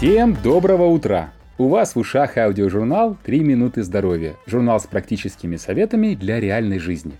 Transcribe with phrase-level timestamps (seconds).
[0.00, 1.30] Всем доброго утра!
[1.58, 7.12] У вас в ушах аудиожурнал «Три минуты здоровья»– журнал с практическими советами для реальной жизни.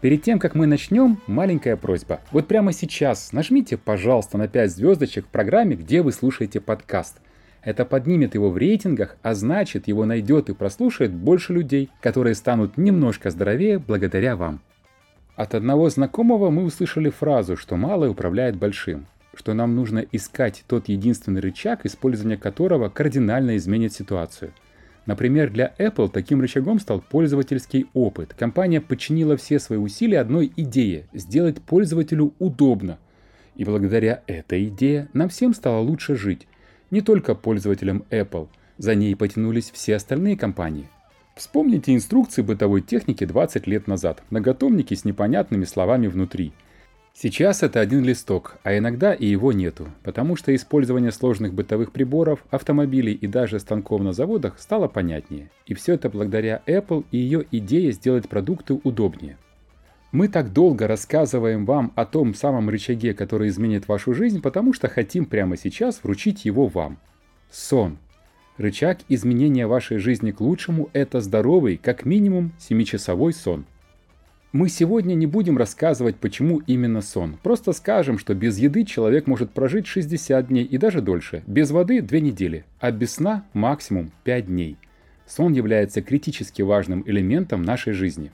[0.00, 2.20] Перед тем, как мы начнем, маленькая просьба.
[2.32, 7.18] Вот прямо сейчас нажмите, пожалуйста, на 5 звездочек в программе, где вы слушаете подкаст.
[7.60, 12.78] Это поднимет его в рейтингах, а значит его найдет и прослушает больше людей, которые станут
[12.78, 14.60] немножко здоровее благодаря вам.
[15.34, 20.88] От одного знакомого мы услышали фразу, что малое управляет большим что нам нужно искать тот
[20.88, 24.52] единственный рычаг, использование которого кардинально изменит ситуацию.
[25.06, 28.34] Например, для Apple таким рычагом стал пользовательский опыт.
[28.34, 32.98] Компания подчинила все свои усилия одной идее– сделать пользователю удобно.
[33.54, 36.48] И благодаря этой идее нам всем стало лучше жить.
[36.90, 40.88] Не только пользователям Apple, за ней потянулись все остальные компании.
[41.36, 46.52] Вспомните инструкции бытовой техники 20 лет назад, многотомники с непонятными словами внутри–
[47.18, 52.44] Сейчас это один листок, а иногда и его нету, потому что использование сложных бытовых приборов,
[52.50, 55.50] автомобилей и даже станков на заводах стало понятнее.
[55.64, 59.38] И все это благодаря Apple и ее идее сделать продукты удобнее.
[60.12, 64.88] Мы так долго рассказываем вам о том самом рычаге, который изменит вашу жизнь, потому что
[64.88, 66.98] хотим прямо сейчас вручить его вам.
[67.50, 67.96] Сон.
[68.58, 73.64] Рычаг изменения вашей жизни к лучшему– это здоровый, как минимум, 7-часовой сон–
[74.56, 77.36] мы сегодня не будем рассказывать, почему именно сон.
[77.42, 82.00] Просто скажем, что без еды человек может прожить 60 дней и даже дольше, без воды
[82.00, 84.78] 2 недели, а без сна максимум 5 дней.
[85.26, 88.32] Сон является критически важным элементом нашей жизни.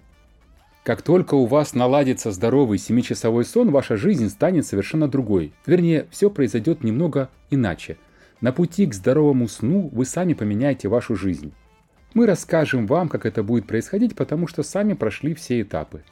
[0.85, 5.53] Как только у вас наладится здоровый 7-часовой сон, ваша жизнь станет совершенно другой.
[5.67, 7.97] Вернее, все произойдет немного иначе.
[8.41, 11.53] На пути к здоровому сну вы сами поменяете вашу жизнь.
[12.15, 16.03] Мы расскажем вам, как это будет происходить, потому что сами прошли все этапы.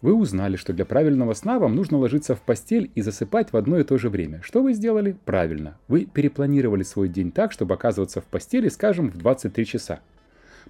[0.00, 3.78] Вы узнали, что для правильного сна вам нужно ложиться в постель и засыпать в одно
[3.78, 4.40] и то же время.
[4.42, 5.16] Что вы сделали?
[5.26, 5.76] Правильно.
[5.86, 10.00] Вы перепланировали свой день так, чтобы оказываться в постели, скажем, в 23 часа.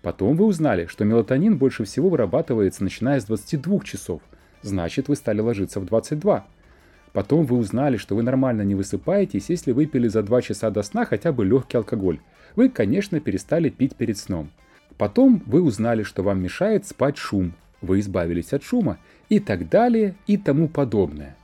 [0.02, 4.22] Потом вы узнали, что мелатонин больше всего вырабатывается начиная с 22 часов.
[4.62, 6.46] Значит, вы стали ложиться в 22.
[7.12, 11.04] Потом вы узнали, что вы нормально не высыпаетесь, если выпили за 2 часа до сна
[11.04, 12.18] хотя бы легкий алкоголь.
[12.56, 14.50] Вы, конечно, перестали пить перед сном.
[14.98, 20.14] Потом вы узнали, что вам мешает спать шум, вы избавились от шума и так далее
[20.26, 21.36] и тому подобное.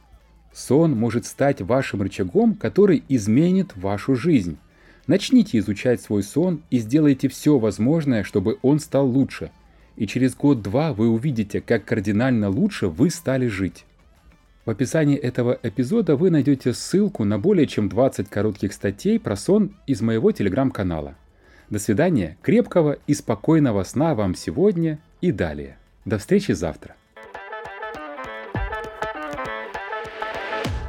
[0.53, 4.59] Сон может стать вашим рычагом, который изменит вашу жизнь.
[5.07, 9.51] Начните изучать свой сон и сделайте все возможное, чтобы он стал лучше.
[9.97, 13.85] И через год-два вы увидите, как кардинально лучше вы стали жить.
[14.65, 19.75] В описании этого эпизода вы найдете ссылку на более чем 20 коротких статей про сон
[19.87, 21.17] из моего телеграм-канала.
[21.71, 25.79] До свидания, крепкого и спокойного сна вам сегодня и далее.
[26.05, 26.97] До встречи завтра.